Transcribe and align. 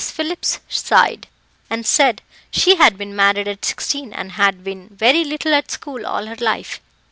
Phillips 0.09 0.57
sighed, 0.67 1.27
and 1.69 1.85
said 1.85 2.23
she 2.49 2.75
had 2.77 2.97
been 2.97 3.15
married 3.15 3.47
at 3.47 3.63
sixteen, 3.63 4.11
and 4.13 4.31
had 4.31 4.63
been 4.63 4.89
very 4.89 5.23
little 5.23 5.53
at 5.53 5.69
school 5.69 6.07
all 6.07 6.25
her 6.25 6.35
life. 6.37 6.81